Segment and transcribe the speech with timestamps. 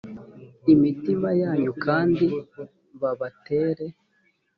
[0.73, 2.27] imitima yanyu kandi
[3.01, 3.85] babatere